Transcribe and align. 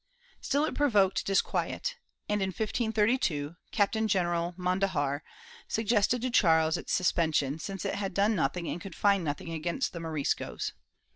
^ 0.41 0.43
Still 0.43 0.65
it 0.65 0.73
provoked 0.73 1.27
disquiet 1.27 1.97
and, 2.27 2.41
in 2.41 2.47
1532, 2.47 3.55
Captain 3.71 4.07
general 4.07 4.55
Mondejar 4.57 5.21
suggested 5.67 6.23
to 6.23 6.31
Charles 6.31 6.75
its 6.75 6.91
suspension, 6.91 7.59
since 7.59 7.85
it 7.85 7.93
had 7.93 8.15
done 8.15 8.35
nothing 8.35 8.67
and 8.67 8.81
could 8.81 8.95
find 8.95 9.23
nothing 9.23 9.53
against 9.53 9.93
the 9.93 9.99
Moriscos. 9.99 10.71